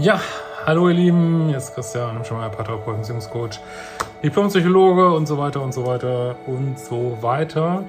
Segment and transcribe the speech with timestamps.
[0.00, 0.20] Ja,
[0.64, 3.58] hallo ihr Lieben, ist Christian, schon mal Paartherapeut, Beziehungscoach,
[4.22, 7.84] Diplompsychologe und so weiter und so weiter und so weiter.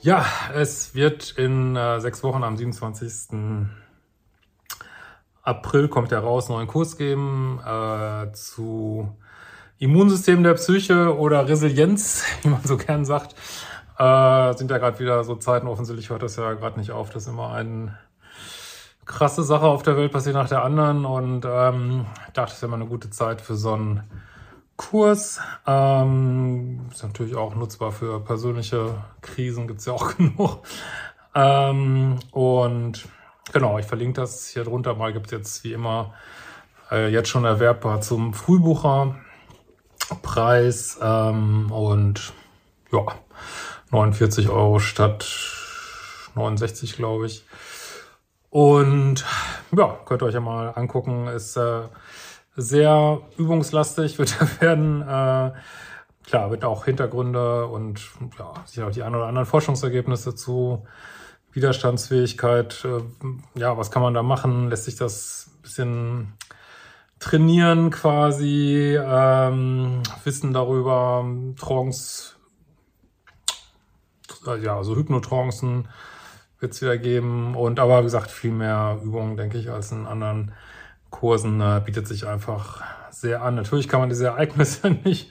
[0.00, 3.66] Ja, es wird in äh, sechs Wochen am 27.
[5.42, 9.08] April kommt er raus, neuen Kurs geben äh, zu
[9.78, 13.34] Immunsystem der Psyche oder Resilienz, wie man so gern sagt.
[13.98, 17.26] Äh, sind ja gerade wieder so Zeiten, offensichtlich hört das ja gerade nicht auf, dass
[17.26, 17.96] immer ein
[19.06, 22.76] krasse Sache auf der Welt passiert nach der anderen und ähm, dachte, es ist immer
[22.76, 24.04] eine gute Zeit für so einen
[24.76, 25.40] Kurs.
[25.66, 30.62] Ähm, ist natürlich auch nutzbar für persönliche Krisen, gibt's ja auch genug.
[31.34, 33.08] Ähm, und
[33.52, 35.12] genau, ich verlinke das hier drunter mal.
[35.12, 36.14] Gibt's jetzt wie immer
[36.90, 42.32] äh, jetzt schon erwerbbar zum Frühbucherpreis ähm, und
[42.92, 43.06] ja,
[43.90, 45.26] 49 Euro statt
[46.34, 47.44] 69, glaube ich.
[48.54, 49.24] Und
[49.76, 51.26] ja, könnt ihr euch ja mal angucken.
[51.26, 51.88] Ist äh,
[52.54, 55.02] sehr übungslastig, wird er werden.
[55.02, 55.50] Äh,
[56.24, 60.86] klar, wird auch Hintergründe und ja, sicher auch die ein oder anderen Forschungsergebnisse zu
[61.50, 62.84] Widerstandsfähigkeit.
[62.84, 64.70] Äh, ja, was kann man da machen?
[64.70, 66.34] Lässt sich das bisschen
[67.18, 68.96] trainieren quasi?
[68.96, 71.24] Ähm, Wissen darüber,
[71.58, 72.34] Trance,
[74.62, 75.88] ja, also Hypnotrancen
[76.64, 77.54] wird es wieder geben.
[77.54, 80.52] Und aber wie gesagt, viel mehr Übungen, denke ich, als in anderen
[81.10, 83.54] Kursen äh, bietet sich einfach sehr an.
[83.54, 85.30] Natürlich kann man diese Ereignisse nicht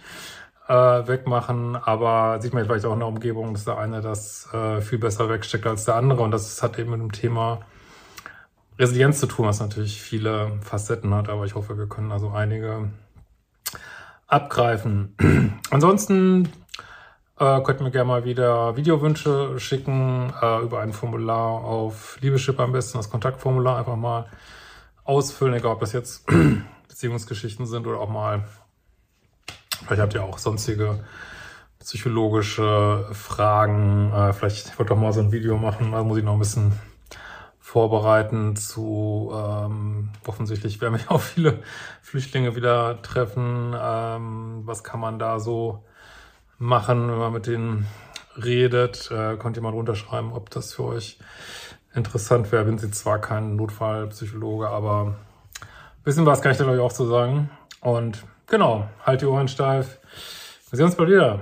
[0.67, 4.79] äh, wegmachen, aber sieht man vielleicht auch in der Umgebung, dass der eine das äh,
[4.79, 6.21] viel besser wegsteckt als der andere.
[6.21, 7.61] Und das hat eben mit dem Thema
[8.79, 12.89] Resilienz zu tun, was natürlich viele Facetten hat, aber ich hoffe, wir können also einige
[14.27, 15.15] abgreifen.
[15.71, 16.49] Ansonsten
[17.39, 22.71] äh, könnt mir gerne mal wieder Videowünsche schicken äh, über ein Formular auf Liebeschip am
[22.71, 24.27] besten, das Kontaktformular einfach mal
[25.03, 26.25] ausfüllen, egal ob das jetzt
[26.87, 28.45] Beziehungsgeschichten sind oder auch mal,
[29.85, 31.03] vielleicht habt ihr auch sonstige
[31.79, 34.11] psychologische Fragen.
[34.13, 36.39] Äh, vielleicht wollt ihr auch mal so ein Video machen, da muss ich noch ein
[36.39, 36.73] bisschen
[37.59, 41.63] vorbereiten zu, ähm, offensichtlich werden wir auch viele
[42.01, 43.75] Flüchtlinge wieder treffen.
[43.75, 45.83] Ähm, was kann man da so
[46.63, 47.87] machen, wenn man mit denen
[48.41, 49.11] redet.
[49.11, 51.19] Äh, könnt ihr mal runterschreiben, ob das für euch
[51.93, 52.65] interessant wäre.
[52.65, 55.15] Bin sie zwar kein Notfallpsychologe, aber
[56.03, 57.49] bisschen was kann ich da glaube ich auch zu sagen.
[57.81, 59.99] Und genau, halt die Ohren steif.
[60.69, 61.41] Wir sehen uns bald wieder.